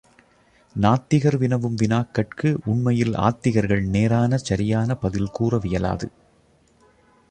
நாத்திகர் 0.75 1.37
வினவும் 1.37 1.75
வினாக்கட்கு 1.81 2.57
உண்மையில் 2.65 3.13
ஆத்திகர்கள் 3.13 3.85
நேரான 3.87 4.37
சரியான 4.37 4.95
பதில் 4.95 5.31
கூறவியலாது. 5.39 6.09